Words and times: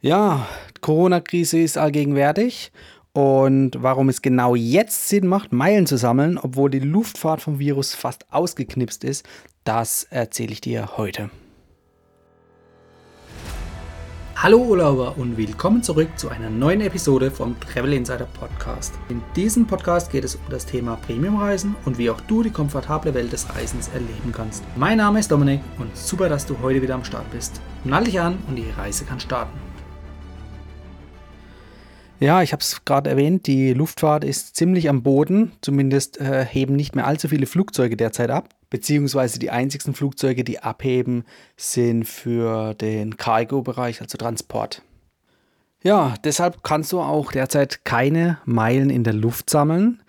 Ja, 0.00 0.46
Corona-Krise 0.80 1.58
ist 1.58 1.76
allgegenwärtig. 1.76 2.70
Und 3.12 3.72
warum 3.82 4.08
es 4.08 4.22
genau 4.22 4.54
jetzt 4.54 5.08
Sinn 5.08 5.26
macht, 5.26 5.52
Meilen 5.52 5.86
zu 5.86 5.96
sammeln, 5.96 6.38
obwohl 6.38 6.70
die 6.70 6.78
Luftfahrt 6.78 7.40
vom 7.40 7.58
Virus 7.58 7.94
fast 7.94 8.32
ausgeknipst 8.32 9.02
ist, 9.02 9.26
das 9.64 10.04
erzähle 10.04 10.52
ich 10.52 10.60
dir 10.60 10.96
heute. 10.96 11.30
Hallo 14.36 14.58
Urlauber 14.58 15.18
und 15.18 15.36
willkommen 15.36 15.82
zurück 15.82 16.10
zu 16.14 16.28
einer 16.28 16.48
neuen 16.48 16.80
Episode 16.80 17.32
vom 17.32 17.58
Travel 17.58 17.92
Insider 17.92 18.28
Podcast. 18.38 18.94
In 19.08 19.20
diesem 19.34 19.66
Podcast 19.66 20.12
geht 20.12 20.22
es 20.22 20.36
um 20.36 20.42
das 20.48 20.64
Thema 20.64 20.94
Premiumreisen 20.94 21.74
und 21.84 21.98
wie 21.98 22.08
auch 22.08 22.20
du 22.20 22.44
die 22.44 22.50
komfortable 22.50 23.14
Welt 23.14 23.32
des 23.32 23.52
Reisens 23.52 23.88
erleben 23.88 24.30
kannst. 24.30 24.62
Mein 24.76 24.98
Name 24.98 25.18
ist 25.18 25.32
Dominik 25.32 25.60
und 25.80 25.96
super, 25.96 26.28
dass 26.28 26.46
du 26.46 26.56
heute 26.62 26.80
wieder 26.80 26.94
am 26.94 27.04
Start 27.04 27.28
bist. 27.32 27.60
Nall 27.82 28.04
dich 28.04 28.20
an 28.20 28.38
und 28.46 28.54
die 28.54 28.70
Reise 28.70 29.04
kann 29.04 29.18
starten. 29.18 29.67
Ja, 32.20 32.42
ich 32.42 32.52
habe 32.52 32.60
es 32.60 32.84
gerade 32.84 33.10
erwähnt, 33.10 33.46
die 33.46 33.72
Luftfahrt 33.72 34.24
ist 34.24 34.56
ziemlich 34.56 34.88
am 34.88 35.04
Boden. 35.04 35.52
Zumindest 35.60 36.20
äh, 36.20 36.44
heben 36.44 36.74
nicht 36.74 36.96
mehr 36.96 37.06
allzu 37.06 37.28
viele 37.28 37.46
Flugzeuge 37.46 37.96
derzeit 37.96 38.30
ab. 38.30 38.48
Beziehungsweise 38.70 39.38
die 39.38 39.50
einzigsten 39.50 39.94
Flugzeuge, 39.94 40.42
die 40.42 40.58
abheben, 40.58 41.24
sind 41.56 42.04
für 42.04 42.74
den 42.74 43.16
Cargo-Bereich, 43.16 44.00
also 44.00 44.18
Transport. 44.18 44.82
Ja, 45.84 46.14
deshalb 46.24 46.64
kannst 46.64 46.90
du 46.90 47.00
auch 47.00 47.30
derzeit 47.30 47.84
keine 47.84 48.38
Meilen 48.44 48.90
in 48.90 49.04
der 49.04 49.14
Luft 49.14 49.48
sammeln. 49.48 50.02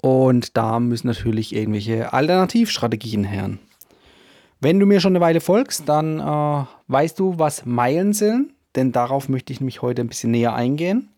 Und 0.00 0.56
da 0.56 0.80
müssen 0.80 1.06
natürlich 1.06 1.54
irgendwelche 1.54 2.12
Alternativstrategien 2.12 3.22
her. 3.22 3.50
Wenn 4.60 4.80
du 4.80 4.86
mir 4.86 4.98
schon 4.98 5.12
eine 5.12 5.24
Weile 5.24 5.40
folgst, 5.40 5.88
dann 5.88 6.18
äh, 6.18 6.64
weißt 6.88 7.20
du, 7.20 7.38
was 7.38 7.64
Meilen 7.66 8.14
sind, 8.14 8.52
denn 8.74 8.90
darauf 8.90 9.28
möchte 9.28 9.52
ich 9.52 9.60
mich 9.60 9.80
heute 9.80 10.02
ein 10.02 10.08
bisschen 10.08 10.32
näher 10.32 10.54
eingehen 10.54 11.08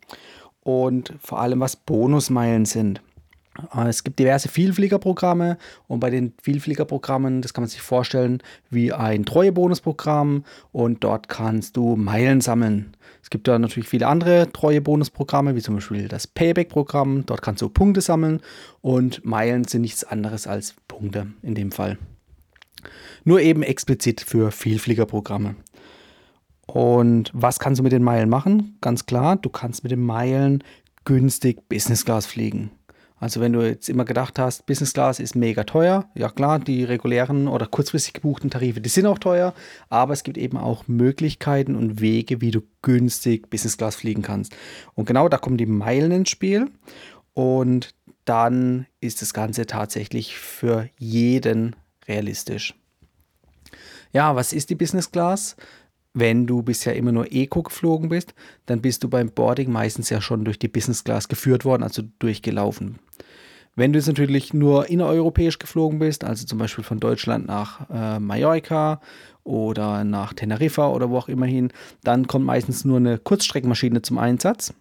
und 0.65 1.15
vor 1.21 1.41
allem 1.41 1.61
was 1.61 1.77
Bonusmeilen 1.77 2.65
sind. 2.65 3.01
Äh, 3.75 3.89
es 3.89 4.03
gibt 4.03 4.19
diverse 4.19 4.49
Vielfliegerprogramme 4.49 5.59
und 5.87 6.01
bei 6.01 6.11
den 6.11 6.33
Vielfliegerprogrammen, 6.43 7.43
das 7.43 7.55
kann 7.55 7.63
man 7.63 7.69
sich 7.69 7.83
vorstellen 7.83 8.43
wie 8.71 8.93
ein 8.93 9.25
Treuebonusprogramm 9.25 10.45
und 10.73 11.05
dort 11.05 11.29
kannst 11.29 11.77
du 11.77 11.97
Meilen 11.97 12.41
sammeln. 12.41 12.97
Es 13.23 13.31
gibt 13.31 13.49
da 13.49 13.59
natürlich 13.59 13.89
viele 13.89 14.07
andere 14.07 14.53
Treuebonusprogramme, 14.53 15.55
wie 15.55 15.63
zum 15.63 15.77
Beispiel 15.77 16.09
das 16.09 16.27
Payback-Programm. 16.27 17.25
Dort 17.25 17.41
kannst 17.41 17.63
du 17.63 17.69
Punkte 17.69 18.01
sammeln 18.01 18.41
und 18.83 19.25
Meilen 19.25 19.65
sind 19.65 19.83
nichts 19.83 20.05
anderes 20.05 20.47
als 20.47 20.75
Punkte 20.89 21.29
in 21.43 21.55
dem 21.55 21.73
Fall. 21.73 21.97
Nur 23.25 23.41
eben 23.41 23.63
explizit 23.63 24.21
für 24.21 24.51
Vielfliegerprogramme. 24.51 25.55
Und 26.67 27.31
was 27.35 27.59
kannst 27.59 27.79
du 27.79 27.83
mit 27.83 27.93
den 27.93 28.03
Meilen 28.03 28.29
machen? 28.29 28.79
Ganz 28.81 29.07
klar, 29.07 29.37
du 29.37 29.51
kannst 29.51 29.83
mit 29.83 29.93
den 29.93 30.05
Meilen 30.05 30.65
günstig 31.05 31.69
Business 31.69 32.05
Class 32.05 32.27
fliegen. 32.27 32.71
Also 33.25 33.41
wenn 33.41 33.53
du 33.53 33.67
jetzt 33.67 33.89
immer 33.89 34.05
gedacht 34.05 34.39
hast, 34.39 34.67
Business 34.67 34.93
Class 34.93 35.19
ist 35.19 35.35
mega 35.35 35.65
teuer, 35.65 36.11
ja 36.15 36.29
klar, 36.29 36.59
die 36.59 36.85
regulären 36.85 37.49
oder 37.49 37.67
kurzfristig 37.67 38.13
gebuchten 38.13 38.51
Tarife, 38.51 38.81
die 38.81 38.89
sind 38.89 39.07
auch 39.07 39.19
teuer, 39.19 39.55
aber 39.89 40.13
es 40.13 40.25
gibt 40.25 40.37
eben 40.37 40.59
auch 40.59 40.89
Möglichkeiten 40.89 41.75
und 41.75 42.01
Wege, 42.01 42.41
wie 42.41 42.51
du 42.51 42.61
günstig 42.83 43.49
Business 43.49 43.79
Class 43.79 43.97
fliegen 43.97 44.21
kannst. 44.21 44.55
Und 44.95 45.07
genau 45.07 45.29
da 45.29 45.39
kommen 45.39 45.57
die 45.57 45.65
Meilen 45.65 46.11
ins 46.11 46.31
Spiel 46.31 46.71
und 47.33 47.95
dann 48.25 48.87
ist 49.01 49.23
das 49.23 49.33
Ganze 49.33 49.67
tatsächlich 49.67 50.37
für 50.37 50.89
jeden 50.99 51.77
realistisch. 52.07 52.75
Ja, 54.13 54.37
was 54.37 54.53
ist 54.53 54.71
die 54.71 54.75
Business 54.77 55.11
Class? 55.11 55.57
Wenn 56.15 56.47
du 56.47 56.63
bisher 56.63 56.97
immer 56.97 57.13
nur 57.13 57.33
Eco 57.33 57.63
geflogen 57.63 58.09
bist, 58.09 58.35
dann 58.67 58.81
bist 58.81 59.05
du 59.05 59.09
beim 59.09 59.31
Boarding 59.31 59.71
meistens 59.71 60.11
ja 60.11 60.21
schon 60.21 60.45
durch 60.45 60.59
die 60.59 60.69
Business 60.69 61.05
Class 61.05 61.29
geführt 61.29 61.65
worden, 61.65 61.83
also 61.83 62.03
durchgelaufen. 62.21 62.99
Wenn 63.77 63.93
du 63.93 63.99
jetzt 63.99 64.07
natürlich 64.07 64.55
nur 64.55 64.89
innereuropäisch 64.89 65.59
geflogen 65.59 65.99
bist, 65.99 66.23
also 66.23 66.47
zum 66.47 66.59
Beispiel 66.59 66.85
von 66.85 67.01
Deutschland 67.01 67.47
nach 67.47 67.91
äh, 67.91 68.21
Mallorca 68.21 69.01
oder 69.43 70.05
nach 70.05 70.33
Teneriffa 70.33 70.89
oder 70.89 71.11
wo 71.11 71.19
auch 71.19 71.29
immer 71.29 71.47
hin, 71.47 71.73
dann 72.05 72.29
kommt 72.29 72.47
meistens 72.47 72.85
nur 72.85 72.99
eine 72.99 73.19
Kurzstreckenmaschine 73.19 74.03
zum 74.03 74.19
Einsatz. 74.19 74.73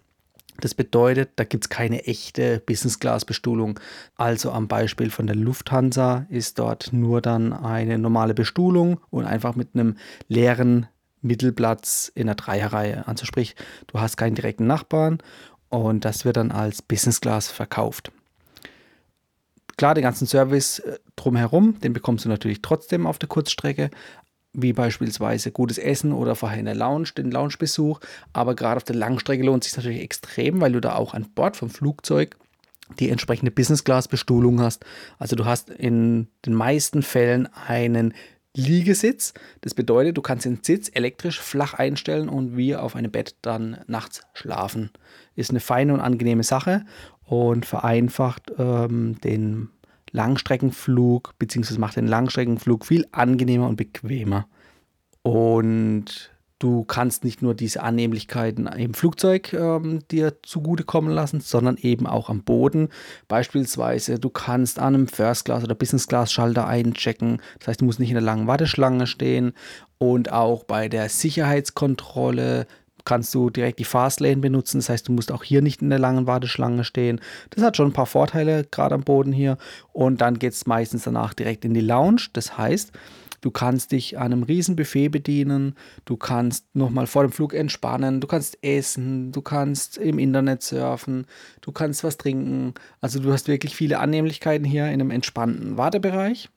Das 0.59 0.75
bedeutet, 0.75 1.31
da 1.37 1.43
gibt 1.45 1.65
es 1.65 1.69
keine 1.69 2.05
echte 2.05 2.61
Business-Class-Bestuhlung. 2.65 3.79
Also 4.15 4.51
am 4.51 4.67
Beispiel 4.67 5.09
von 5.09 5.25
der 5.25 5.35
Lufthansa 5.35 6.27
ist 6.29 6.59
dort 6.59 6.93
nur 6.93 7.21
dann 7.21 7.53
eine 7.53 7.97
normale 7.97 8.35
Bestuhlung 8.35 8.99
und 9.09 9.25
einfach 9.25 9.55
mit 9.55 9.69
einem 9.73 9.97
leeren 10.27 10.87
Mittelplatz 11.23 12.11
in 12.13 12.27
der 12.27 12.35
Dreierreihe. 12.35 13.07
Also 13.07 13.25
sprich, 13.25 13.55
du 13.87 13.99
hast 13.99 14.17
keinen 14.17 14.35
direkten 14.35 14.67
Nachbarn 14.67 15.19
und 15.69 16.05
das 16.05 16.25
wird 16.25 16.37
dann 16.37 16.51
als 16.51 16.81
Business 16.81 17.21
Class 17.21 17.49
verkauft. 17.49 18.11
Klar, 19.77 19.95
den 19.95 20.03
ganzen 20.03 20.27
Service 20.27 20.79
äh, 20.79 20.99
drumherum, 21.15 21.79
den 21.79 21.93
bekommst 21.93 22.25
du 22.25 22.29
natürlich 22.29 22.61
trotzdem 22.61 23.07
auf 23.07 23.17
der 23.17 23.29
Kurzstrecke, 23.29 23.89
wie 24.53 24.73
beispielsweise 24.73 25.51
gutes 25.51 25.79
Essen 25.79 26.13
oder 26.13 26.35
vorher 26.35 26.59
in 26.59 26.65
der 26.65 26.75
Lounge, 26.75 27.09
den 27.17 27.31
Loungebesuch. 27.31 27.99
Aber 28.33 28.55
gerade 28.55 28.77
auf 28.77 28.83
der 28.83 28.95
Langstrecke 28.95 29.43
lohnt 29.43 29.63
es 29.63 29.71
sich 29.71 29.77
natürlich 29.77 30.03
extrem, 30.03 30.61
weil 30.61 30.73
du 30.73 30.79
da 30.79 30.95
auch 30.95 31.15
an 31.15 31.25
Bord 31.33 31.57
vom 31.57 31.71
Flugzeug 31.71 32.37
die 32.99 33.09
entsprechende 33.09 33.51
Business 33.51 33.83
Class 33.83 34.07
Bestuhlung 34.07 34.61
hast. 34.61 34.85
Also 35.17 35.35
du 35.35 35.45
hast 35.45 35.69
in 35.69 36.27
den 36.45 36.53
meisten 36.53 37.01
Fällen 37.01 37.47
einen 37.67 38.13
Liegesitz. 38.55 39.33
Das 39.61 39.73
bedeutet, 39.73 40.17
du 40.17 40.21
kannst 40.21 40.45
den 40.45 40.59
Sitz 40.61 40.89
elektrisch 40.93 41.39
flach 41.39 41.73
einstellen 41.73 42.29
und 42.29 42.55
wie 42.55 42.75
auf 42.75 42.95
einem 42.95 43.11
Bett 43.11 43.35
dann 43.41 43.77
nachts 43.87 44.21
schlafen. 44.33 44.91
Ist 45.35 45.49
eine 45.49 45.59
feine 45.59 45.93
und 45.93 45.99
angenehme 45.99 46.43
Sache 46.43 46.85
und 47.25 47.65
vereinfacht 47.65 48.51
ähm, 48.57 49.19
den 49.23 49.69
Langstreckenflug, 50.11 51.33
beziehungsweise 51.39 51.79
macht 51.79 51.95
den 51.95 52.07
Langstreckenflug 52.07 52.85
viel 52.85 53.07
angenehmer 53.11 53.67
und 53.67 53.75
bequemer. 53.75 54.47
Und 55.23 56.32
Du 56.59 56.85
kannst 56.85 57.23
nicht 57.23 57.41
nur 57.41 57.55
diese 57.55 57.83
Annehmlichkeiten 57.83 58.67
im 58.67 58.93
Flugzeug 58.93 59.53
ähm, 59.53 59.99
dir 60.11 60.41
zugutekommen 60.43 61.11
lassen, 61.11 61.41
sondern 61.41 61.77
eben 61.77 62.07
auch 62.07 62.29
am 62.29 62.43
Boden. 62.43 62.89
Beispielsweise, 63.27 64.17
du 64.17 64.29
kannst 64.29 64.79
an 64.79 64.95
einem 64.95 65.07
First 65.07 65.45
Class 65.45 65.63
oder 65.63 65.75
Business 65.75 66.07
Class 66.07 66.31
Schalter 66.31 66.67
einchecken. 66.67 67.41
Das 67.59 67.67
heißt, 67.69 67.81
du 67.81 67.85
musst 67.85 67.99
nicht 67.99 68.09
in 68.09 68.15
der 68.15 68.23
langen 68.23 68.47
Warteschlange 68.47 69.07
stehen. 69.07 69.53
Und 69.97 70.31
auch 70.31 70.63
bei 70.63 70.87
der 70.87 71.09
Sicherheitskontrolle 71.09 72.67
kannst 73.05 73.33
du 73.33 73.49
direkt 73.49 73.79
die 73.79 73.85
Fastlane 73.85 74.37
benutzen. 74.37 74.77
Das 74.79 74.89
heißt, 74.89 75.07
du 75.07 75.11
musst 75.11 75.31
auch 75.31 75.43
hier 75.43 75.61
nicht 75.61 75.81
in 75.81 75.89
der 75.89 75.99
langen 75.99 76.27
Warteschlange 76.27 76.83
stehen. 76.83 77.19
Das 77.49 77.63
hat 77.63 77.77
schon 77.77 77.87
ein 77.87 77.93
paar 77.93 78.05
Vorteile, 78.05 78.65
gerade 78.69 78.95
am 78.95 79.03
Boden 79.03 79.33
hier. 79.33 79.57
Und 79.91 80.21
dann 80.21 80.39
geht 80.39 80.53
es 80.53 80.65
meistens 80.65 81.03
danach 81.03 81.33
direkt 81.33 81.65
in 81.65 81.73
die 81.73 81.81
Lounge. 81.81 82.27
Das 82.33 82.57
heißt, 82.57 82.91
Du 83.43 83.51
kannst 83.51 83.91
dich 83.91 84.17
an 84.17 84.31
einem 84.31 84.43
riesen 84.43 84.77
Buffet 84.77 85.09
bedienen, 85.09 85.75
du 86.05 86.15
kannst 86.15 86.73
nochmal 86.73 87.07
vor 87.07 87.23
dem 87.23 87.31
Flug 87.33 87.53
entspannen, 87.53 88.21
du 88.21 88.27
kannst 88.27 88.57
essen, 88.63 89.33
du 89.33 89.41
kannst 89.41 89.97
im 89.97 90.17
Internet 90.17 90.63
surfen, 90.63 91.27
du 91.59 91.73
kannst 91.73 92.05
was 92.05 92.17
trinken. 92.17 92.73
Also 93.01 93.19
du 93.19 93.33
hast 93.33 93.49
wirklich 93.49 93.75
viele 93.75 93.99
Annehmlichkeiten 93.99 94.63
hier 94.63 94.85
in 94.85 94.93
einem 94.93 95.11
entspannten 95.11 95.75
Wartebereich 95.75 96.51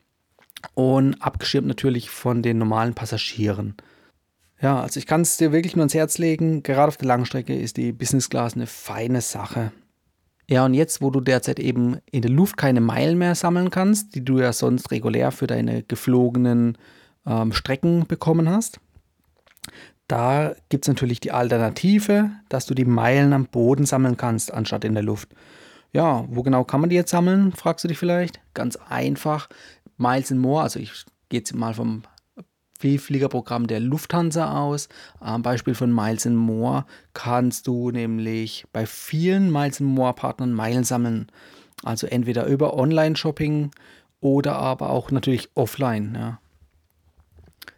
und 0.74 1.20
abgeschirmt 1.20 1.66
natürlich 1.66 2.08
von 2.08 2.40
den 2.40 2.58
normalen 2.58 2.94
Passagieren. 2.94 3.74
Ja, 4.62 4.80
also 4.80 5.00
ich 5.00 5.06
kann 5.06 5.22
es 5.22 5.38
dir 5.38 5.50
wirklich 5.50 5.74
nur 5.74 5.82
ans 5.82 5.94
Herz 5.94 6.18
legen. 6.18 6.62
Gerade 6.62 6.86
auf 6.86 6.98
der 6.98 7.08
Langstrecke 7.08 7.58
ist 7.58 7.78
die 7.78 7.90
Business 7.90 8.30
Class 8.30 8.54
eine 8.54 8.68
feine 8.68 9.22
Sache. 9.22 9.72
Ja, 10.48 10.64
und 10.64 10.74
jetzt, 10.74 11.02
wo 11.02 11.10
du 11.10 11.20
derzeit 11.20 11.58
eben 11.58 11.98
in 12.10 12.22
der 12.22 12.30
Luft 12.30 12.56
keine 12.56 12.80
Meilen 12.80 13.18
mehr 13.18 13.34
sammeln 13.34 13.70
kannst, 13.70 14.14
die 14.14 14.24
du 14.24 14.38
ja 14.38 14.52
sonst 14.52 14.90
regulär 14.92 15.32
für 15.32 15.48
deine 15.48 15.82
geflogenen 15.82 16.78
ähm, 17.26 17.52
Strecken 17.52 18.06
bekommen 18.06 18.48
hast, 18.48 18.78
da 20.06 20.54
gibt 20.68 20.84
es 20.84 20.88
natürlich 20.88 21.18
die 21.18 21.32
Alternative, 21.32 22.30
dass 22.48 22.66
du 22.66 22.74
die 22.74 22.84
Meilen 22.84 23.32
am 23.32 23.46
Boden 23.46 23.86
sammeln 23.86 24.16
kannst, 24.16 24.54
anstatt 24.54 24.84
in 24.84 24.94
der 24.94 25.02
Luft. 25.02 25.30
Ja, 25.92 26.24
wo 26.28 26.42
genau 26.42 26.62
kann 26.62 26.80
man 26.80 26.90
die 26.90 26.96
jetzt 26.96 27.10
sammeln, 27.10 27.52
fragst 27.52 27.82
du 27.82 27.88
dich 27.88 27.98
vielleicht? 27.98 28.40
Ganz 28.54 28.76
einfach. 28.88 29.48
Miles 29.98 30.30
and 30.30 30.40
More, 30.40 30.62
also 30.62 30.78
ich 30.78 30.92
gehe 31.28 31.40
jetzt 31.40 31.54
mal 31.54 31.74
vom 31.74 32.02
Vielfliegerprogramm 32.86 33.66
der 33.66 33.80
Lufthansa 33.80 34.56
aus. 34.60 34.88
Am 35.18 35.42
Beispiel 35.42 35.74
von 35.74 35.92
Miles 35.92 36.24
More 36.26 36.86
kannst 37.14 37.66
du 37.66 37.90
nämlich 37.90 38.64
bei 38.72 38.86
vielen 38.86 39.50
Miles 39.50 39.80
More 39.80 40.12
Partnern 40.12 40.52
Meilen 40.52 40.84
sammeln. 40.84 41.26
Also 41.82 42.06
entweder 42.06 42.46
über 42.46 42.74
Online-Shopping 42.74 43.72
oder 44.20 44.54
aber 44.54 44.90
auch 44.90 45.10
natürlich 45.10 45.48
offline. 45.56 46.14
Ja. 46.14 46.38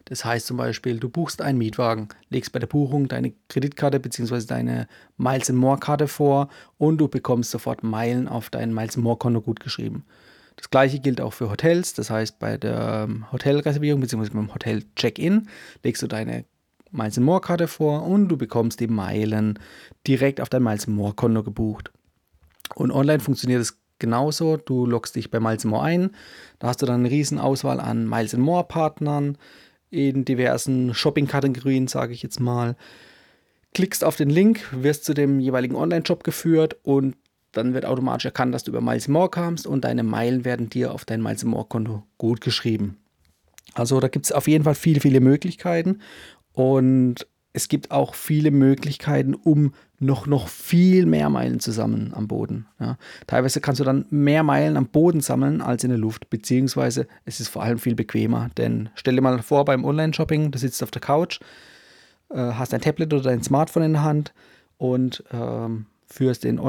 Das 0.04 0.26
heißt 0.26 0.46
zum 0.46 0.58
Beispiel, 0.58 1.00
du 1.00 1.08
buchst 1.08 1.40
einen 1.40 1.56
Mietwagen, 1.56 2.08
legst 2.28 2.52
bei 2.52 2.58
der 2.58 2.66
Buchung 2.66 3.08
deine 3.08 3.32
Kreditkarte 3.48 4.00
bzw. 4.00 4.44
deine 4.44 4.88
Miles 5.16 5.50
More 5.50 5.78
Karte 5.78 6.06
vor 6.06 6.50
und 6.76 6.98
du 6.98 7.08
bekommst 7.08 7.50
sofort 7.50 7.82
Meilen 7.82 8.28
auf 8.28 8.50
dein 8.50 8.74
Miles 8.74 8.98
More 8.98 9.16
Konto 9.16 9.40
gut 9.40 9.60
geschrieben. 9.60 10.04
Das 10.58 10.70
gleiche 10.70 10.98
gilt 10.98 11.20
auch 11.20 11.32
für 11.32 11.50
Hotels. 11.50 11.94
Das 11.94 12.10
heißt, 12.10 12.40
bei 12.40 12.58
der 12.58 13.06
ähm, 13.08 13.30
Hotelreservierung 13.30 14.00
bzw. 14.00 14.30
beim 14.30 14.52
Hotel-Check-In 14.52 15.48
legst 15.84 16.02
du 16.02 16.08
deine 16.08 16.44
Miles 16.90 17.18
More 17.20 17.40
Karte 17.40 17.68
vor 17.68 18.02
und 18.04 18.28
du 18.28 18.36
bekommst 18.36 18.80
die 18.80 18.88
Meilen 18.88 19.58
direkt 20.06 20.40
auf 20.40 20.48
dein 20.48 20.64
Miles 20.64 20.88
More 20.88 21.14
Konto 21.14 21.44
gebucht. 21.44 21.92
Und 22.74 22.90
online 22.90 23.20
funktioniert 23.20 23.60
es 23.60 23.78
genauso. 24.00 24.56
Du 24.56 24.84
loggst 24.84 25.14
dich 25.14 25.30
bei 25.30 25.38
Miles 25.38 25.64
More 25.64 25.84
ein. 25.84 26.10
Da 26.58 26.68
hast 26.68 26.82
du 26.82 26.86
dann 26.86 27.00
eine 27.00 27.10
riesen 27.10 27.38
Auswahl 27.38 27.78
an 27.78 28.08
Miles 28.08 28.36
More 28.36 28.64
Partnern 28.64 29.38
in 29.90 30.24
diversen 30.24 30.92
Shopping-Kategorien, 30.92 31.86
sage 31.86 32.12
ich 32.12 32.22
jetzt 32.22 32.40
mal. 32.40 32.76
Klickst 33.74 34.02
auf 34.02 34.16
den 34.16 34.30
Link, 34.30 34.66
wirst 34.72 35.04
zu 35.04 35.14
dem 35.14 35.38
jeweiligen 35.38 35.76
Online-Shop 35.76 36.24
geführt 36.24 36.76
und 36.82 37.16
dann 37.52 37.74
wird 37.74 37.84
automatisch 37.84 38.26
erkannt, 38.26 38.54
dass 38.54 38.64
du 38.64 38.70
über 38.70 38.80
Miles 38.80 39.08
More 39.08 39.30
kamst 39.30 39.66
und 39.66 39.84
deine 39.84 40.02
Meilen 40.02 40.44
werden 40.44 40.68
dir 40.68 40.92
auf 40.92 41.04
dein 41.04 41.22
Miles 41.22 41.44
More 41.44 41.66
Konto 41.66 42.02
gut 42.18 42.40
geschrieben. 42.40 42.98
Also 43.74 44.00
da 44.00 44.08
gibt 44.08 44.26
es 44.26 44.32
auf 44.32 44.48
jeden 44.48 44.64
Fall 44.64 44.74
viele, 44.74 45.00
viele 45.00 45.20
Möglichkeiten 45.20 46.00
und 46.52 47.26
es 47.52 47.68
gibt 47.68 47.90
auch 47.90 48.14
viele 48.14 48.50
Möglichkeiten, 48.50 49.34
um 49.34 49.72
noch, 49.98 50.26
noch 50.26 50.48
viel 50.48 51.06
mehr 51.06 51.28
Meilen 51.28 51.60
zu 51.60 51.72
sammeln 51.72 52.12
am 52.14 52.28
Boden. 52.28 52.66
Ja. 52.78 52.98
Teilweise 53.26 53.60
kannst 53.60 53.80
du 53.80 53.84
dann 53.84 54.06
mehr 54.10 54.42
Meilen 54.42 54.76
am 54.76 54.86
Boden 54.86 55.20
sammeln 55.20 55.60
als 55.60 55.82
in 55.82 55.90
der 55.90 55.98
Luft, 55.98 56.30
beziehungsweise 56.30 57.08
es 57.24 57.40
ist 57.40 57.48
vor 57.48 57.62
allem 57.62 57.78
viel 57.78 57.94
bequemer. 57.94 58.50
Denn 58.56 58.90
stell 58.94 59.16
dir 59.16 59.22
mal 59.22 59.42
vor, 59.42 59.64
beim 59.64 59.84
Online-Shopping, 59.84 60.50
du 60.50 60.58
sitzt 60.58 60.82
auf 60.82 60.90
der 60.90 61.00
Couch, 61.00 61.40
äh, 62.30 62.36
hast 62.36 62.72
dein 62.72 62.80
Tablet 62.80 63.12
oder 63.12 63.24
dein 63.24 63.42
Smartphone 63.42 63.82
in 63.82 63.92
der 63.94 64.04
Hand 64.04 64.34
und 64.76 65.24
ähm, 65.32 65.86
führst 66.06 66.44
den 66.44 66.60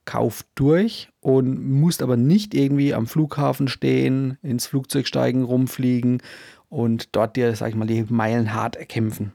Online-Kauf 0.00 0.44
durch 0.54 1.08
und 1.20 1.62
musst 1.64 2.02
aber 2.02 2.16
nicht 2.16 2.54
irgendwie 2.54 2.94
am 2.94 3.06
Flughafen 3.06 3.68
stehen, 3.68 4.38
ins 4.42 4.66
Flugzeug 4.66 5.06
steigen, 5.06 5.44
rumfliegen 5.44 6.22
und 6.68 7.14
dort 7.16 7.36
dir, 7.36 7.54
sag 7.54 7.70
ich 7.70 7.76
mal, 7.76 7.86
die 7.86 8.04
Meilen 8.08 8.54
hart 8.54 8.76
erkämpfen. 8.76 9.32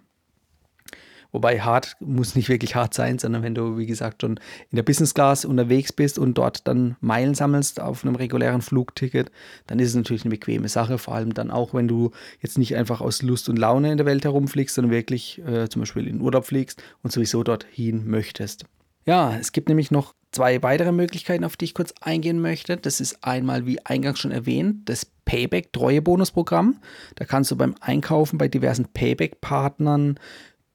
Wobei 1.32 1.60
hart 1.60 1.98
muss 2.00 2.36
nicht 2.36 2.48
wirklich 2.48 2.76
hart 2.76 2.94
sein, 2.94 3.20
sondern 3.20 3.44
wenn 3.44 3.56
du, 3.56 3.78
wie 3.78 3.86
gesagt, 3.86 4.22
schon 4.22 4.40
in 4.70 4.78
der 4.78 4.84
Business 4.84 5.14
Class 5.14 5.44
unterwegs 5.44 5.92
bist 5.92 6.18
und 6.18 6.38
dort 6.38 6.66
dann 6.66 6.96
Meilen 7.02 7.36
sammelst 7.36 7.82
auf 7.82 8.06
einem 8.06 8.16
regulären 8.16 8.62
Flugticket, 8.62 9.32
dann 9.68 9.80
ist 9.80 9.90
es 9.90 9.96
natürlich 9.96 10.24
eine 10.24 10.30
bequeme 10.30 10.70
Sache. 10.70 10.98
Vor 10.98 11.14
allem 11.14 11.34
dann 11.34 11.52
auch, 11.52 11.74
wenn 11.74 11.90
du 11.90 12.12
jetzt 12.40 12.58
nicht 12.58 12.78
einfach 12.78 13.02
aus 13.02 13.22
Lust 13.22 13.50
und 13.50 13.60
Laune 13.60 13.92
in 13.92 13.98
der 13.98 14.06
Welt 14.06 14.24
herumfliegst, 14.24 14.76
sondern 14.76 14.94
wirklich 14.94 15.42
äh, 15.46 15.68
zum 15.68 15.82
Beispiel 15.82 16.08
in 16.08 16.22
Urlaub 16.22 16.46
fliegst 16.46 16.82
und 17.04 17.12
sowieso 17.12 17.44
dorthin 17.44 18.08
möchtest. 18.08 18.66
Ja, 19.06 19.36
es 19.36 19.52
gibt 19.52 19.70
nämlich 19.70 19.92
noch 19.92 20.16
zwei 20.32 20.62
weitere 20.64 20.92
Möglichkeiten, 20.92 21.44
auf 21.44 21.58
die 21.58 21.66
ich 21.66 21.74
kurz 21.74 21.94
eingehen 22.02 22.42
möchte. 22.42 22.76
Das 22.76 23.00
ist 23.00 23.24
einmal, 23.24 23.66
wie 23.66 23.84
eingangs 23.86 24.20
schon 24.20 24.32
erwähnt, 24.32 24.90
das 24.90 25.06
Payback-Treue-Bonusprogramm. 25.26 26.82
Da 27.16 27.26
kannst 27.26 27.52
du 27.52 27.56
beim 27.56 27.76
Einkaufen 27.80 28.38
bei 28.38 28.48
diversen 28.48 28.86
Payback-Partnern 28.86 30.20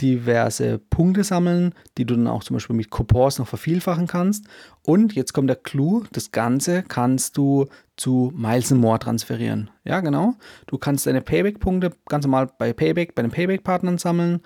diverse 0.00 0.78
Punkte 0.78 1.24
sammeln, 1.24 1.74
die 1.98 2.06
du 2.06 2.16
dann 2.16 2.26
auch 2.26 2.42
zum 2.42 2.54
Beispiel 2.54 2.76
mit 2.76 2.90
Coupons 2.90 3.38
noch 3.38 3.48
vervielfachen 3.48 4.06
kannst. 4.06 4.46
Und 4.82 5.14
jetzt 5.14 5.34
kommt 5.34 5.50
der 5.50 5.56
Clou, 5.56 6.04
das 6.12 6.32
Ganze 6.32 6.82
kannst 6.82 7.36
du 7.36 7.66
zu 7.96 8.32
Miles 8.34 8.70
More 8.70 8.98
transferieren. 8.98 9.70
Ja, 9.84 10.00
genau. 10.00 10.36
Du 10.66 10.78
kannst 10.78 11.06
deine 11.06 11.20
Payback-Punkte 11.20 11.92
ganz 12.06 12.24
normal 12.24 12.50
bei 12.58 12.72
Payback, 12.72 13.14
bei 13.14 13.22
den 13.22 13.30
Payback-Partnern 13.30 13.98
sammeln 13.98 14.40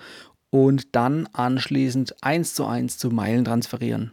und 0.54 0.94
dann 0.94 1.28
anschließend 1.32 2.22
eins 2.22 2.54
zu 2.54 2.64
eins 2.64 2.96
zu 2.96 3.10
Meilen 3.10 3.44
transferieren. 3.44 4.12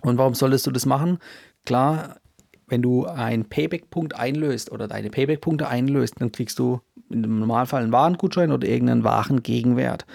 Und 0.00 0.16
warum 0.16 0.32
solltest 0.32 0.66
du 0.66 0.70
das 0.70 0.86
machen? 0.86 1.18
Klar, 1.66 2.20
wenn 2.68 2.80
du 2.80 3.04
einen 3.04 3.44
Payback-Punkt 3.44 4.16
einlöst 4.16 4.72
oder 4.72 4.88
deine 4.88 5.10
Payback-Punkte 5.10 5.68
einlöst, 5.68 6.22
dann 6.22 6.32
kriegst 6.32 6.58
du 6.58 6.80
im 7.10 7.40
Normalfall 7.40 7.82
einen 7.82 7.92
Warengutschein 7.92 8.50
oder 8.50 8.66
irgendeinen 8.66 9.04
Warengegenwert. 9.04 10.06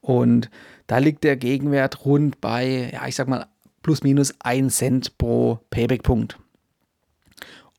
Und 0.00 0.50
da 0.88 0.98
liegt 0.98 1.22
der 1.22 1.36
Gegenwert 1.36 2.04
rund 2.04 2.40
bei, 2.40 2.90
ja, 2.92 3.06
ich 3.06 3.14
sag 3.14 3.28
mal, 3.28 3.46
plus 3.84 4.02
minus 4.02 4.34
1 4.40 4.74
Cent 4.74 5.18
pro 5.18 5.60
Payback-Punkt. 5.70 6.36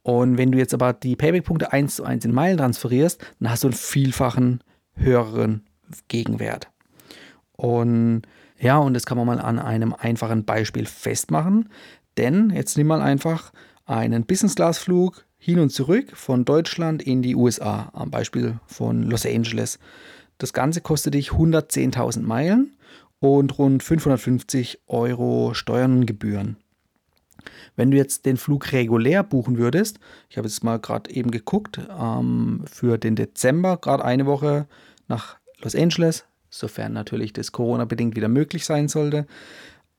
Und 0.01 0.37
wenn 0.37 0.53
du 0.53 0.59
jetzt 0.59 0.73
aber 0.73 0.93
die 0.93 1.17
Payback-Punkte 1.17 1.73
1 1.73 1.97
zu 1.97 2.05
1 2.05 2.23
in 2.23 2.33
Meilen 2.33 2.57
transferierst, 2.57 3.21
dann 3.41 3.49
hast 3.51 3.65
du 3.65 3.67
einen 3.67 3.75
vielfachen 3.75 4.63
höheren 4.95 5.65
Gegenwert. 6.07 6.69
Und 7.57 8.21
ja, 8.59 8.77
und 8.77 8.93
das 8.93 9.05
kann 9.05 9.17
man 9.17 9.27
mal 9.27 9.39
an 9.39 9.59
einem 9.59 9.93
einfachen 9.93 10.45
Beispiel 10.45 10.85
festmachen. 10.85 11.69
Denn 12.17 12.49
jetzt 12.51 12.77
nimm 12.77 12.87
mal 12.87 13.01
einfach 13.01 13.51
einen 13.85 14.25
Business-Class-Flug 14.25 15.25
hin 15.37 15.59
und 15.59 15.69
zurück 15.69 16.15
von 16.15 16.45
Deutschland 16.45 17.03
in 17.03 17.21
die 17.21 17.35
USA, 17.35 17.89
am 17.93 18.09
Beispiel 18.09 18.59
von 18.65 19.03
Los 19.03 19.25
Angeles. 19.25 19.79
Das 20.37 20.53
Ganze 20.53 20.81
kostet 20.81 21.13
dich 21.13 21.31
110.000 21.31 22.21
Meilen 22.21 22.77
und 23.19 23.57
rund 23.57 23.83
550 23.83 24.81
Euro 24.87 25.53
Steuern 25.53 25.99
und 25.99 26.05
Gebühren. 26.05 26.57
Wenn 27.75 27.91
du 27.91 27.97
jetzt 27.97 28.25
den 28.25 28.37
Flug 28.37 28.71
regulär 28.71 29.23
buchen 29.23 29.57
würdest, 29.57 29.99
ich 30.29 30.37
habe 30.37 30.47
jetzt 30.47 30.63
mal 30.63 30.79
gerade 30.79 31.11
eben 31.11 31.31
geguckt, 31.31 31.79
ähm, 31.97 32.63
für 32.65 32.97
den 32.97 33.15
Dezember, 33.15 33.77
gerade 33.77 34.03
eine 34.03 34.25
Woche 34.25 34.67
nach 35.07 35.37
Los 35.61 35.75
Angeles, 35.75 36.25
sofern 36.59 36.93
natürlich 36.93 37.33
das 37.33 37.51
Corona-bedingt 37.51 38.15
wieder 38.15 38.29
möglich 38.29 38.65
sein 38.65 38.87
sollte. 38.87 39.25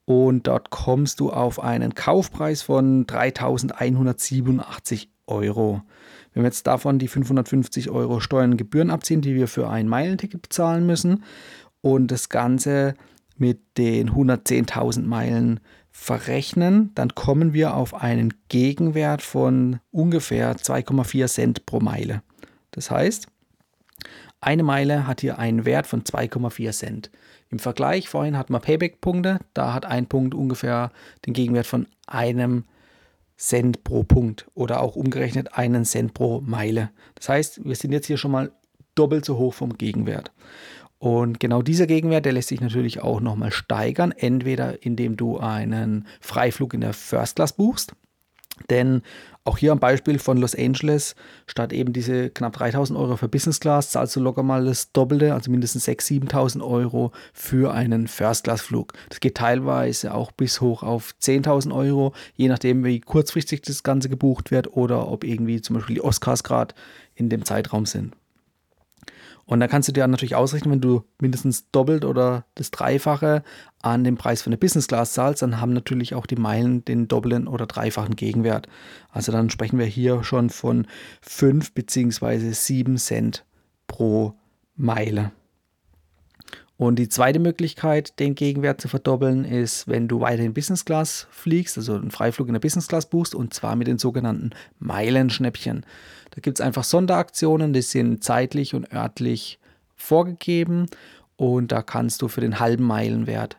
Und 0.05 0.47
dort 0.47 0.71
kommst 0.71 1.21
du 1.21 1.31
auf 1.31 1.63
einen 1.63 1.95
Kaufpreis 1.95 2.63
von 2.63 3.07
3.187 3.07 5.09
Euro. 5.27 5.83
Wenn 6.33 6.43
wir 6.43 6.49
jetzt 6.49 6.67
davon 6.67 6.99
die 6.99 7.09
550 7.09 7.91
Euro 7.91 8.21
Steuern 8.21 8.53
und 8.53 8.57
Gebühren 8.57 8.91
abziehen, 8.91 9.21
die 9.21 9.35
wir 9.35 9.49
für 9.49 9.69
ein 9.69 9.89
Meilenticket 9.89 10.41
bezahlen 10.41 10.87
müssen 10.87 11.25
und 11.81 12.11
das 12.11 12.29
Ganze 12.29 12.95
mit 13.37 13.61
den 13.77 14.11
110.000 14.11 15.03
Meilen 15.03 15.61
verrechnen, 15.91 16.93
dann 16.95 17.15
kommen 17.15 17.53
wir 17.53 17.75
auf 17.75 17.95
einen 17.95 18.35
Gegenwert 18.49 19.21
von 19.21 19.81
ungefähr 19.91 20.57
2,4 20.57 21.27
Cent 21.27 21.67
pro 21.67 21.81
Meile. 21.81 22.23
Das 22.71 22.91
heißt, 22.91 23.29
eine 24.41 24.63
Meile 24.63 25.07
hat 25.07 25.21
hier 25.21 25.39
einen 25.39 25.65
Wert 25.65 25.87
von 25.87 26.05
2,4 26.05 26.73
Cent. 26.73 27.11
Im 27.51 27.59
Vergleich, 27.59 28.09
vorhin 28.09 28.37
hatten 28.37 28.53
wir 28.53 28.61
Payback-Punkte, 28.61 29.41
da 29.55 29.75
hat 29.75 29.87
ein 29.87 30.07
Punkt 30.07 30.35
ungefähr 30.35 30.93
den 31.27 31.33
Gegenwert 31.33 31.67
von 31.67 31.87
einem 32.07 32.65
Cent. 33.37 33.85
Pro 33.85 34.03
Punkt 34.03 34.49
oder 34.55 34.83
auch 34.83 34.97
umgerechnet 34.97 35.55
einen 35.55 35.85
Cent 35.85 36.13
pro 36.13 36.41
Meile. 36.41 36.91
Das 37.15 37.29
heißt, 37.29 37.65
wir 37.65 37.77
sind 37.77 37.93
jetzt 37.93 38.07
hier 38.07 38.17
schon 38.17 38.33
mal 38.33 38.51
doppelt 38.97 39.25
so 39.25 39.39
hoch 39.39 39.55
vom 39.55 39.79
Gegenwert. 39.79 40.33
Und 40.99 41.39
genau 41.39 41.63
dieser 41.63 41.87
Gegenwert, 41.87 42.25
der 42.25 42.33
lässt 42.33 42.49
sich 42.49 42.61
natürlich 42.61 43.01
auch 43.01 43.21
nochmal 43.21 43.53
steigern, 43.53 44.11
entweder 44.11 44.83
indem 44.85 45.17
du 45.17 45.39
einen 45.39 46.09
Freiflug 46.21 46.75
in 46.75 46.81
der 46.81 46.93
First 46.93 47.37
Class 47.37 47.53
buchst, 47.53 47.93
denn 48.71 49.03
auch 49.45 49.57
hier 49.57 49.73
am 49.73 49.79
Beispiel 49.79 50.19
von 50.19 50.37
Los 50.37 50.55
Angeles, 50.55 51.15
statt 51.47 51.73
eben 51.73 51.93
diese 51.93 52.29
knapp 52.29 52.53
3000 52.53 52.99
Euro 52.99 53.17
für 53.17 53.29
Business 53.29 53.61
Class, 53.61 53.91
zahlst 53.91 54.15
du 54.15 54.21
locker 54.21 54.43
mal 54.43 54.65
das 54.67 54.93
Doppelte, 54.93 55.33
also 55.33 55.51
mindestens 55.51 55.89
6.000, 55.89 56.31
7.000 56.31 56.63
Euro 56.63 57.13
für 57.33 57.73
einen 57.73 58.09
First 58.09 58.45
Class 58.45 58.61
Flug. 58.61 58.93
Das 59.09 59.21
geht 59.21 59.37
teilweise 59.37 60.13
auch 60.13 60.33
bis 60.33 60.61
hoch 60.61 60.83
auf 60.83 61.15
10.000 61.23 61.75
Euro, 61.75 62.13
je 62.35 62.49
nachdem, 62.49 62.85
wie 62.85 63.01
kurzfristig 63.01 63.63
das 63.63 63.83
Ganze 63.83 64.09
gebucht 64.09 64.51
wird 64.51 64.77
oder 64.77 65.09
ob 65.09 65.25
irgendwie 65.25 65.63
zum 65.63 65.77
Beispiel 65.77 65.95
die 65.95 66.05
Oscars 66.05 66.45
gerade 66.45 66.75
in 67.15 67.31
dem 67.31 67.45
Zeitraum 67.45 67.87
sind. 67.87 68.15
Und 69.49 69.61
dann 69.61 69.71
kannst 69.71 69.89
du 69.89 69.93
dir 69.93 70.07
natürlich 70.07 70.37
ausrechnen, 70.37 70.73
wenn 70.73 70.83
du 70.83 71.05
mindestens 71.19 71.71
doppelt 71.71 72.05
oder 72.05 72.45
das 72.55 72.71
Dreifache 72.71 73.43
an 73.81 74.05
dem 74.05 74.19
Preis 74.19 74.43
von 74.43 74.51
der 74.51 74.59
Business 74.59 74.89
Class 74.89 75.15
zahlst, 75.15 75.41
dann 75.41 75.59
haben 75.59 75.73
natürlich 75.73 76.15
auch 76.15 76.27
die 76.27 76.37
Meilen 76.37 76.85
den 76.85 77.09
doppelten 77.09 77.49
oder 77.49 77.65
dreifachen 77.65 78.15
Gegenwert. 78.15 78.69
Also 79.11 79.33
dann 79.33 79.49
sprechen 79.49 79.79
wir 79.79 79.87
hier 79.87 80.23
schon 80.23 80.51
von 80.51 80.87
5 81.23 81.73
bzw. 81.73 82.53
7 82.53 82.99
Cent 82.99 83.47
pro 83.87 84.35
Meile. 84.77 85.33
Und 86.79 86.97
die 86.97 87.09
zweite 87.09 87.41
Möglichkeit, 87.41 88.21
den 88.21 88.37
Gegenwert 88.37 88.81
zu 88.81 88.87
verdoppeln, 88.87 89.45
ist, 89.45 89.89
wenn 89.89 90.07
du 90.07 90.21
weiterhin 90.21 90.55
Business 90.55 90.85
Class 90.85 91.27
fliegst, 91.29 91.77
also 91.77 91.95
einen 91.95 92.13
Freiflug 92.13 92.47
in 92.47 92.55
der 92.55 92.61
Business 92.61 92.87
Class 92.87 93.11
buchst, 93.11 93.35
und 93.35 93.53
zwar 93.53 93.75
mit 93.75 93.89
den 93.89 93.99
sogenannten 93.99 94.51
Meilenschnäppchen. 94.79 95.85
Da 96.31 96.41
gibt 96.41 96.61
es 96.61 96.65
einfach 96.65 96.85
Sonderaktionen, 96.85 97.73
die 97.73 97.83
sind 97.83 98.23
zeitlich 98.23 98.77
und 98.77 98.93
örtlich 98.93 99.59
vorgegeben 99.97 100.87
und 101.37 101.73
da 101.73 101.83
kannst 101.83 102.23
du 102.23 102.29
für 102.29 102.41
den 102.41 102.61
halben 102.61 102.85
Meilenwert 102.85 103.57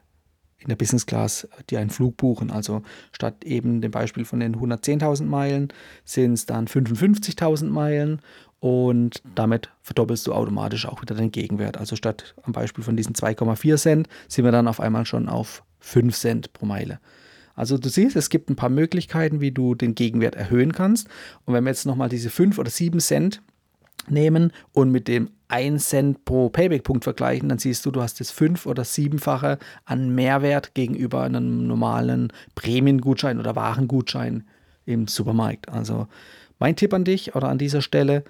in 0.60 0.70
der 0.70 0.78
Business 0.78 1.06
Class 1.06 1.48
dir 1.70 1.80
einen 1.80 1.90
Flug 1.90 2.16
buchen. 2.16 2.52
Also 2.52 2.84
statt 3.12 3.44
eben 3.44 3.82
dem 3.82 3.92
Beispiel 3.92 4.24
von 4.24 4.40
den 4.40 4.56
110.000 4.56 5.26
Meilen 5.26 5.74
sind 6.06 6.34
es 6.34 6.46
dann 6.46 6.68
55.000 6.68 7.66
Meilen 7.66 8.22
und 8.60 9.22
damit 9.36 9.70
verdoppelst 9.82 10.28
du 10.28 10.34
automatisch 10.34 10.86
auch 10.86 11.02
wieder 11.02 11.16
den 11.16 11.32
Gegenwert. 11.32 11.78
Also 11.78 11.96
statt 11.96 12.36
am 12.44 12.52
Beispiel 12.52 12.84
von 12.84 12.98
diesen 12.98 13.14
2,4 13.16 13.78
Cent 13.78 14.10
sind 14.28 14.46
wir 14.46 14.52
dann 14.52 14.68
auf 14.68 14.80
einmal 14.80 15.06
schon 15.06 15.30
auf 15.30 15.64
5 15.80 16.16
Cent 16.16 16.54
pro 16.54 16.66
Meile. 16.66 17.00
Also 17.56 17.78
du 17.78 17.90
siehst, 17.90 18.16
es 18.16 18.30
gibt 18.30 18.50
ein 18.50 18.56
paar 18.56 18.70
Möglichkeiten, 18.70 19.42
wie 19.42 19.52
du 19.52 19.76
den 19.76 19.96
Gegenwert 19.96 20.36
erhöhen 20.36 20.72
kannst. 20.72 21.08
Und 21.46 21.54
wenn 21.54 21.64
wir 21.64 21.72
jetzt 21.72 21.86
nochmal 21.86 22.10
diese 22.10 22.30
5 22.30 22.58
oder 22.58 22.70
7 22.70 23.00
Cent 23.00 23.42
nehmen 24.08 24.52
und 24.72 24.92
mit 24.92 25.08
dem 25.08 25.30
1 25.50 25.90
Cent 25.90 26.26
pro 26.26 26.50
Payback-Punkt 26.50 27.04
vergleichen, 27.04 27.50
dann 27.50 27.58
siehst 27.58 27.86
du, 27.86 27.92
du 27.92 28.02
hast 28.02 28.20
das 28.20 28.32
fünf- 28.32 28.66
oder 28.66 28.84
siebenfache 28.84 29.58
an 29.86 30.14
Mehrwert 30.14 30.74
gegenüber 30.74 31.24
einem 31.24 31.68
normalen 31.68 32.32
Prämiengutschein 32.56 33.40
oder 33.40 33.56
Warengutschein 33.56 34.46
im 34.86 35.08
Supermarkt. 35.08 35.70
Also 35.70 36.08
mein 36.60 36.76
Tipp 36.76 36.94
an 36.94 37.04
dich 37.04 37.36
oder 37.36 37.50
an 37.50 37.58
dieser 37.58 37.82
Stelle, 37.82 38.24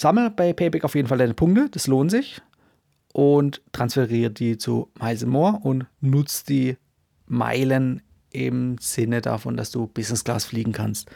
sammle 0.00 0.30
bei 0.30 0.52
Payback 0.52 0.84
auf 0.84 0.94
jeden 0.94 1.08
Fall 1.08 1.18
deine 1.18 1.34
Punkte, 1.34 1.68
das 1.70 1.86
lohnt 1.86 2.10
sich 2.10 2.40
und 3.12 3.62
transferiere 3.72 4.30
die 4.30 4.56
zu 4.56 4.90
Miles 5.00 5.24
und 5.24 5.86
nutze 6.00 6.44
die 6.46 6.76
Meilen 7.26 8.02
im 8.32 8.78
Sinne 8.78 9.20
davon, 9.20 9.56
dass 9.56 9.70
du 9.70 9.86
Business 9.86 10.24
Class 10.24 10.44
fliegen 10.44 10.72
kannst. 10.72 11.10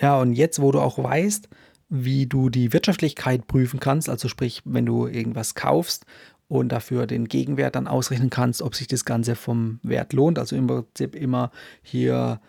Ja, 0.00 0.18
und 0.20 0.32
jetzt, 0.32 0.60
wo 0.60 0.72
du 0.72 0.80
auch 0.80 0.98
weißt, 0.98 1.48
wie 1.88 2.26
du 2.26 2.50
die 2.50 2.72
Wirtschaftlichkeit 2.72 3.46
prüfen 3.46 3.78
kannst, 3.78 4.08
also 4.08 4.28
sprich, 4.28 4.62
wenn 4.64 4.86
du 4.86 5.06
irgendwas 5.06 5.54
kaufst 5.54 6.06
und 6.48 6.70
dafür 6.70 7.06
den 7.06 7.28
Gegenwert 7.28 7.76
dann 7.76 7.86
ausrechnen 7.86 8.30
kannst, 8.30 8.62
ob 8.62 8.74
sich 8.74 8.88
das 8.88 9.04
Ganze 9.04 9.36
vom 9.36 9.78
Wert 9.82 10.12
lohnt, 10.12 10.38
also 10.38 10.56
im 10.56 10.66
Prinzip 10.66 11.14
immer 11.14 11.52
hier 11.82 12.40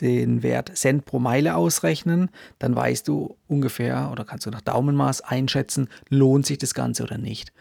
den 0.00 0.42
Wert 0.42 0.76
Cent 0.76 1.04
pro 1.04 1.18
Meile 1.18 1.56
ausrechnen, 1.56 2.30
dann 2.58 2.76
weißt 2.76 3.08
du 3.08 3.36
ungefähr 3.48 4.10
oder 4.12 4.24
kannst 4.24 4.46
du 4.46 4.50
nach 4.50 4.60
Daumenmaß 4.60 5.22
einschätzen, 5.22 5.88
lohnt 6.08 6.46
sich 6.46 6.58
das 6.58 6.74
Ganze 6.74 7.02
oder 7.02 7.18
nicht. 7.18 7.52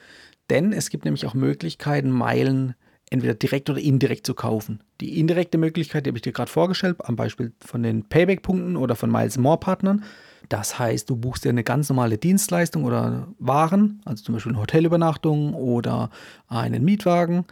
Denn 0.50 0.74
es 0.74 0.90
gibt 0.90 1.06
nämlich 1.06 1.26
auch 1.26 1.34
Möglichkeiten, 1.34 2.12
Meilen 2.12 2.76
entweder 3.10 3.34
direkt 3.34 3.70
oder 3.70 3.80
indirekt 3.80 4.26
zu 4.26 4.34
kaufen. 4.34 4.82
Die 5.02 5.20
indirekte 5.20 5.58
Möglichkeit, 5.58 6.06
die 6.06 6.10
habe 6.10 6.18
ich 6.18 6.24
dir 6.24 6.34
gerade 6.34 6.52
vorgestellt, 6.52 6.98
am 7.00 7.16
Beispiel 7.16 7.54
von 7.64 7.84
den 7.84 8.04
Payback-Punkten 8.04 8.76
oder 8.76 8.96
von 8.96 9.12
Miles 9.12 9.38
More 9.38 9.60
Partnern. 9.60 10.04
Das 10.50 10.78
heißt, 10.78 11.10
du 11.10 11.16
buchst 11.16 11.46
dir 11.46 11.50
eine 11.50 11.64
ganz 11.64 11.90
normale 11.90 12.18
Dienstleistung 12.18 12.84
oder 12.84 13.28
Waren, 13.40 14.02
also 14.06 14.24
zum 14.24 14.34
Beispiel 14.34 14.52
eine 14.52 14.62
Hotelübernachtung 14.62 15.54
oder 15.54 16.10
einen 16.48 16.84
Mietwagen 16.84 17.46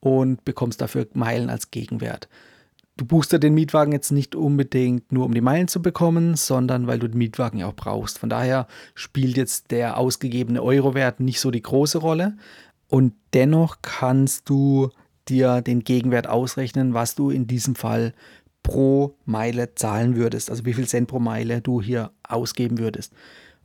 und 0.00 0.44
bekommst 0.44 0.80
dafür 0.80 1.06
Meilen 1.12 1.50
als 1.50 1.70
Gegenwert. 1.70 2.28
Du 3.00 3.06
buchst 3.06 3.32
dir 3.32 3.38
den 3.38 3.54
Mietwagen 3.54 3.94
jetzt 3.94 4.10
nicht 4.10 4.36
unbedingt 4.36 5.10
nur, 5.10 5.24
um 5.24 5.32
die 5.32 5.40
Meilen 5.40 5.68
zu 5.68 5.80
bekommen, 5.80 6.36
sondern 6.36 6.86
weil 6.86 6.98
du 6.98 7.08
den 7.08 7.16
Mietwagen 7.16 7.58
ja 7.58 7.66
auch 7.66 7.74
brauchst. 7.74 8.18
Von 8.18 8.28
daher 8.28 8.66
spielt 8.94 9.38
jetzt 9.38 9.70
der 9.70 9.96
ausgegebene 9.96 10.62
Eurowert 10.62 11.18
nicht 11.18 11.40
so 11.40 11.50
die 11.50 11.62
große 11.62 11.96
Rolle. 11.96 12.36
Und 12.88 13.14
dennoch 13.32 13.78
kannst 13.80 14.50
du 14.50 14.90
dir 15.28 15.62
den 15.62 15.82
Gegenwert 15.82 16.26
ausrechnen, 16.26 16.92
was 16.92 17.14
du 17.14 17.30
in 17.30 17.46
diesem 17.46 17.74
Fall 17.74 18.12
pro 18.62 19.16
Meile 19.24 19.74
zahlen 19.74 20.14
würdest, 20.14 20.50
also 20.50 20.66
wie 20.66 20.74
viel 20.74 20.86
Cent 20.86 21.08
pro 21.08 21.20
Meile 21.20 21.62
du 21.62 21.80
hier 21.80 22.10
ausgeben 22.22 22.76
würdest. 22.76 23.14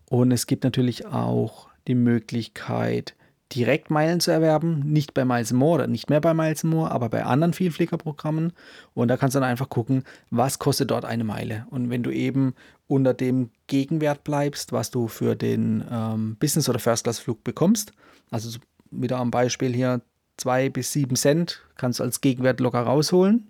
Und 0.10 0.32
es 0.32 0.48
gibt 0.48 0.64
natürlich 0.64 1.08
auch 1.08 1.68
die 1.90 1.96
Möglichkeit, 1.96 3.16
direkt 3.56 3.90
Meilen 3.90 4.20
zu 4.20 4.32
erwerben, 4.32 4.80
nicht 4.80 5.14
bei 5.14 5.26
Miles 5.26 5.54
More 5.54 5.76
oder 5.76 5.88
nicht 5.88 6.10
mehr 6.10 6.22
bei 6.22 6.34
Miles 6.34 6.64
More, 6.64 6.92
aber 6.92 7.10
bei 7.10 7.24
anderen 7.24 7.54
Vielfliegerprogrammen. 7.54 8.54
Und 8.94 9.08
da 9.08 9.18
kannst 9.18 9.36
du 9.36 9.40
dann 9.40 9.50
einfach 9.50 9.70
gucken, 9.70 10.04
was 10.30 10.60
kostet 10.60 10.92
dort 10.92 11.06
eine 11.06 11.24
Meile. 11.24 11.66
Und 11.70 11.90
wenn 11.90 12.04
du 12.04 12.12
eben 12.12 12.54
unter 12.88 13.14
dem 13.14 13.50
Gegenwert 13.68 14.24
bleibst, 14.24 14.74
was 14.74 14.92
du 14.92 15.08
für 15.08 15.36
den 15.36 15.84
ähm, 15.90 16.36
Business- 16.40 16.70
oder 16.70 16.80
First-Class-Flug 16.80 17.44
bekommst, 17.44 17.94
also 18.30 18.60
wieder 18.92 19.18
am 19.18 19.32
Beispiel 19.32 19.74
hier 19.74 20.02
zwei 20.38 20.70
bis 20.70 20.92
sieben 20.92 21.16
Cent 21.16 21.62
kannst 21.78 22.00
du 22.00 22.04
als 22.04 22.22
Gegenwert 22.22 22.60
locker 22.60 22.82
rausholen. 22.82 23.50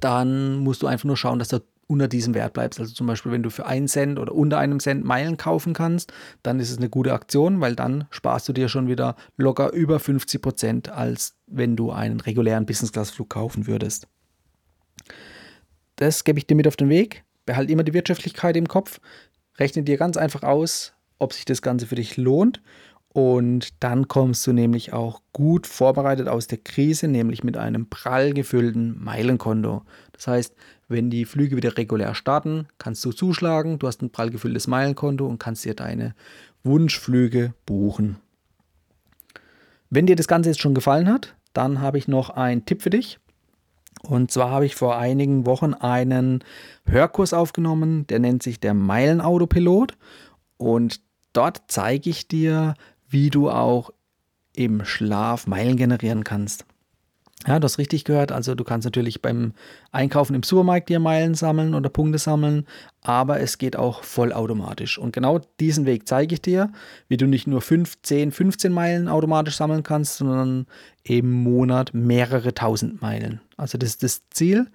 Dann 0.00 0.56
musst 0.58 0.82
du 0.82 0.86
einfach 0.86 1.04
nur 1.04 1.16
schauen, 1.16 1.38
dass 1.38 1.48
du 1.48 1.60
unter 1.86 2.08
diesem 2.08 2.34
Wert 2.34 2.52
bleibst. 2.52 2.80
Also 2.80 2.92
zum 2.92 3.06
Beispiel, 3.06 3.32
wenn 3.32 3.42
du 3.42 3.50
für 3.50 3.66
einen 3.66 3.88
Cent 3.88 4.18
oder 4.18 4.34
unter 4.34 4.58
einem 4.58 4.80
Cent 4.80 5.04
Meilen 5.04 5.36
kaufen 5.36 5.72
kannst, 5.72 6.12
dann 6.42 6.60
ist 6.60 6.70
es 6.70 6.78
eine 6.78 6.88
gute 6.88 7.12
Aktion, 7.12 7.60
weil 7.60 7.76
dann 7.76 8.06
sparst 8.10 8.48
du 8.48 8.52
dir 8.52 8.68
schon 8.68 8.88
wieder 8.88 9.16
locker 9.36 9.72
über 9.72 10.00
50 10.00 10.42
Prozent, 10.42 10.88
als 10.88 11.36
wenn 11.46 11.76
du 11.76 11.92
einen 11.92 12.20
regulären 12.20 12.66
Business-Class-Flug 12.66 13.30
kaufen 13.30 13.66
würdest. 13.66 14.08
Das 15.96 16.24
gebe 16.24 16.38
ich 16.38 16.46
dir 16.46 16.56
mit 16.56 16.66
auf 16.66 16.76
den 16.76 16.88
Weg. 16.88 17.24
Behalte 17.46 17.72
immer 17.72 17.84
die 17.84 17.94
Wirtschaftlichkeit 17.94 18.56
im 18.56 18.68
Kopf. 18.68 19.00
Rechne 19.58 19.84
dir 19.84 19.96
ganz 19.96 20.16
einfach 20.16 20.42
aus, 20.42 20.92
ob 21.18 21.32
sich 21.32 21.44
das 21.44 21.62
Ganze 21.62 21.86
für 21.86 21.94
dich 21.94 22.16
lohnt 22.16 22.60
und 23.16 23.82
dann 23.82 24.08
kommst 24.08 24.46
du 24.46 24.52
nämlich 24.52 24.92
auch 24.92 25.22
gut 25.32 25.66
vorbereitet 25.66 26.28
aus 26.28 26.48
der 26.48 26.58
Krise, 26.58 27.08
nämlich 27.08 27.42
mit 27.42 27.56
einem 27.56 27.88
prall 27.88 28.34
gefüllten 28.34 29.02
Meilenkonto. 29.02 29.84
Das 30.12 30.26
heißt, 30.26 30.54
wenn 30.88 31.10
die 31.10 31.24
Flüge 31.24 31.56
wieder 31.56 31.76
regulär 31.76 32.14
starten, 32.14 32.68
kannst 32.78 33.04
du 33.04 33.12
zuschlagen, 33.12 33.78
du 33.78 33.86
hast 33.86 34.02
ein 34.02 34.10
prall 34.10 34.30
gefülltes 34.30 34.66
Meilenkonto 34.66 35.26
und 35.26 35.38
kannst 35.38 35.64
dir 35.64 35.74
deine 35.74 36.14
Wunschflüge 36.62 37.54
buchen. 37.64 38.16
Wenn 39.90 40.06
dir 40.06 40.16
das 40.16 40.28
Ganze 40.28 40.50
jetzt 40.50 40.60
schon 40.60 40.74
gefallen 40.74 41.08
hat, 41.08 41.34
dann 41.52 41.80
habe 41.80 41.98
ich 41.98 42.08
noch 42.08 42.30
einen 42.30 42.64
Tipp 42.64 42.82
für 42.82 42.90
dich. 42.90 43.18
Und 44.02 44.30
zwar 44.30 44.50
habe 44.50 44.66
ich 44.66 44.76
vor 44.76 44.98
einigen 44.98 45.46
Wochen 45.46 45.74
einen 45.74 46.44
Hörkurs 46.84 47.32
aufgenommen, 47.32 48.06
der 48.06 48.18
nennt 48.18 48.42
sich 48.42 48.60
der 48.60 48.74
Meilenautopilot. 48.74 49.96
Und 50.58 51.00
dort 51.32 51.62
zeige 51.68 52.10
ich 52.10 52.28
dir, 52.28 52.74
wie 53.08 53.30
du 53.30 53.50
auch 53.50 53.90
im 54.54 54.84
Schlaf 54.84 55.46
Meilen 55.46 55.76
generieren 55.76 56.24
kannst. 56.24 56.66
Ja, 57.46 57.60
du 57.60 57.64
hast 57.64 57.78
richtig 57.78 58.04
gehört. 58.04 58.32
Also 58.32 58.54
du 58.56 58.64
kannst 58.64 58.84
natürlich 58.84 59.22
beim 59.22 59.52
Einkaufen 59.92 60.34
im 60.34 60.42
Supermarkt 60.42 60.88
dir 60.88 60.98
Meilen 60.98 61.34
sammeln 61.34 61.74
oder 61.74 61.88
Punkte 61.88 62.18
sammeln, 62.18 62.66
aber 63.02 63.40
es 63.40 63.58
geht 63.58 63.76
auch 63.76 64.02
vollautomatisch. 64.02 64.98
Und 64.98 65.12
genau 65.12 65.40
diesen 65.60 65.86
Weg 65.86 66.08
zeige 66.08 66.34
ich 66.34 66.42
dir, 66.42 66.72
wie 67.08 67.16
du 67.16 67.26
nicht 67.26 67.46
nur 67.46 67.60
5, 67.60 68.02
10, 68.02 68.32
15 68.32 68.72
Meilen 68.72 69.08
automatisch 69.08 69.56
sammeln 69.56 69.84
kannst, 69.84 70.16
sondern 70.16 70.66
im 71.04 71.30
Monat 71.30 71.94
mehrere 71.94 72.52
tausend 72.52 73.00
Meilen. 73.00 73.40
Also 73.56 73.78
das 73.78 73.90
ist 73.90 74.02
das 74.02 74.22
Ziel, 74.30 74.66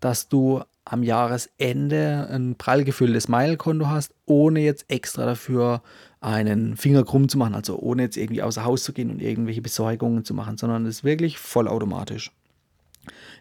dass 0.00 0.28
du 0.28 0.62
am 0.90 1.02
Jahresende 1.02 2.28
ein 2.30 2.56
prall 2.56 2.84
gefülltes 2.84 3.28
Meilenkonto 3.28 3.88
hast, 3.88 4.12
ohne 4.24 4.60
jetzt 4.60 4.86
extra 4.88 5.26
dafür 5.26 5.82
einen 6.20 6.76
Finger 6.76 7.04
krumm 7.04 7.28
zu 7.28 7.36
machen, 7.38 7.54
also 7.54 7.78
ohne 7.78 8.02
jetzt 8.02 8.16
irgendwie 8.16 8.42
außer 8.42 8.64
Haus 8.64 8.84
zu 8.84 8.92
gehen 8.92 9.10
und 9.10 9.20
irgendwelche 9.20 9.62
Besorgungen 9.62 10.24
zu 10.24 10.34
machen, 10.34 10.56
sondern 10.56 10.86
es 10.86 10.96
ist 10.96 11.04
wirklich 11.04 11.38
vollautomatisch. 11.38 12.32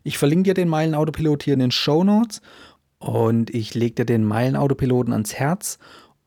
Ich 0.03 0.17
verlinke 0.17 0.49
dir 0.49 0.53
den 0.53 0.69
Meilen-Autopilot 0.69 1.43
hier 1.43 1.53
in 1.53 1.59
den 1.59 1.71
Show 1.71 2.03
Notes 2.03 2.41
und 2.99 3.49
ich 3.49 3.73
lege 3.73 3.95
dir 3.95 4.05
den 4.05 4.25
Meilen-Autopiloten 4.25 5.13
ans 5.13 5.33
Herz, 5.33 5.79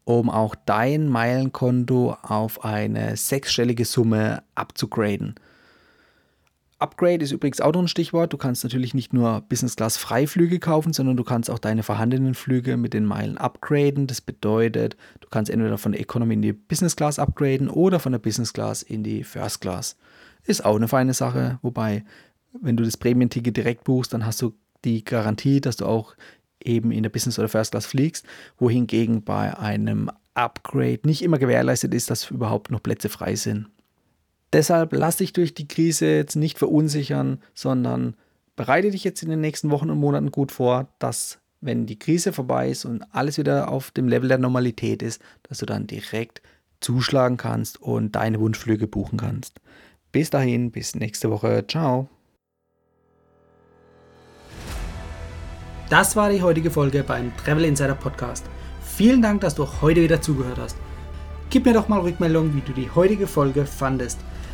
um 0.05 0.31
auch 0.31 0.55
dein 0.67 1.09
Meilenkonto 1.09 2.17
auf 2.23 2.65
eine 2.65 3.17
sechsstellige 3.17 3.85
Summe 3.85 4.43
abzugraden. 4.55 5.35
Upgrade 6.81 7.23
ist 7.23 7.33
übrigens 7.33 7.61
auch 7.61 7.75
noch 7.75 7.83
ein 7.83 7.89
Stichwort. 7.89 8.33
Du 8.33 8.39
kannst 8.39 8.65
natürlich 8.65 8.95
nicht 8.95 9.13
nur 9.13 9.43
Business 9.43 9.77
Class 9.77 9.99
Freiflüge 9.99 10.59
kaufen, 10.59 10.95
sondern 10.95 11.17
du 11.19 11.25
kannst 11.25 11.51
auch 11.51 11.59
deine 11.59 11.83
vorhandenen 11.83 12.35
Flüge 12.35 12.79
mit 12.79 12.95
den 12.95 13.05
Meilen 13.05 13.37
upgraden. 13.37 14.07
Das 14.07 14.23
bedeutet, 14.23 14.97
du 15.21 15.29
kannst 15.29 15.51
entweder 15.51 15.77
von 15.77 15.93
der 15.93 16.01
Economy 16.01 16.35
in 16.35 16.43
die 16.43 16.55
Business 16.55 16.97
Class 16.97 17.19
upgraden 17.19 17.69
oder 17.69 18.01
von 18.01 18.13
der 18.13 18.19
Business 18.19 18.55
Class 18.55 18.83
in 18.83 19.05
die 19.05 19.25
First 19.25 19.61
Class. 19.61 19.99
Ist 20.45 20.65
auch 20.65 20.77
eine 20.77 20.89
feine 20.89 21.13
Sache, 21.13 21.59
wobei, 21.61 22.03
wenn 22.59 22.79
du 22.79 22.85
das 22.85 22.97
Prämienticket 22.97 23.55
direkt 23.55 23.85
buchst, 23.85 24.15
dann 24.15 24.25
hast 24.25 24.41
du 24.41 24.55
die 24.87 25.05
Garantie, 25.05 25.61
dass 25.61 25.77
du 25.77 25.85
auch 25.85 26.15
eben 26.65 26.93
in 26.93 27.03
der 27.03 27.11
Business 27.11 27.39
oder 27.39 27.49
First 27.49 27.73
Class 27.73 27.85
fliegst, 27.85 28.25
wohingegen 28.59 29.23
bei 29.23 29.57
einem 29.59 30.11
Upgrade 30.33 31.01
nicht 31.05 31.21
immer 31.21 31.39
gewährleistet 31.39 31.93
ist, 31.93 32.09
dass 32.09 32.31
überhaupt 32.31 32.71
noch 32.71 32.83
Plätze 32.83 33.11
frei 33.11 33.37
sind. 33.37 33.67
Deshalb 34.53 34.93
lass 34.93 35.19
dich 35.19 35.33
durch 35.33 35.55
die 35.55 35.69
Krise 35.69 36.07
jetzt 36.07 36.37
nicht 36.37 36.59
verunsichern, 36.59 37.41
sondern 37.55 38.17
bereite 38.57 38.91
dich 38.91 39.05
jetzt 39.05 39.23
in 39.23 39.31
den 39.31 39.41
nächsten 39.41 39.71
Wochen 39.71 39.91
und 39.91 39.99
Monaten 39.99 40.33
gut 40.33 40.51
vor, 40.51 40.89
dass 40.99 41.39
wenn 41.61 41.87
die 41.87 41.99
Krise 41.99 42.33
vorbei 42.33 42.71
ist 42.71 42.85
und 42.85 43.03
alles 43.13 43.39
wieder 43.39 43.71
auf 43.71 43.91
dem 43.91 44.09
Level 44.09 44.29
der 44.29 44.39
Normalität 44.39 45.03
ist, 45.03 45.21
dass 45.45 45.59
du 45.59 45.67
dann 45.67 45.87
direkt 45.87 46.43
zuschlagen 46.81 47.37
kannst 47.37 47.81
und 47.81 48.17
deine 48.17 48.41
Wunschflüge 48.41 48.87
buchen 48.87 49.19
kannst. 49.19 49.61
Bis 50.11 50.31
dahin, 50.31 50.71
bis 50.71 50.95
nächste 50.95 51.31
Woche. 51.31 51.65
Ciao. 51.69 52.09
Das 55.91 56.17
war 56.17 56.31
die 56.31 56.43
heutige 56.43 56.71
Folge 56.71 57.03
beim 57.03 57.37
Travel 57.37 57.65
Insider 57.65 57.95
Podcast. 57.95 58.47
Vielen 58.83 59.23
Dank, 59.23 59.41
dass 59.43 59.55
du 59.55 59.67
heute 59.81 60.03
wieder 60.03 60.21
zugehört 60.21 60.59
hast. 60.59 60.77
Gib 61.51 61.67
mir 61.67 61.75
doch 61.75 61.89
mal 61.89 62.01
Rückmeldung, 62.01 62.55
wie 62.55 62.61
du 62.61 62.73
die 62.73 62.91
heutige 62.91 63.27
Folge 63.27 63.67
fandest. 63.67 64.19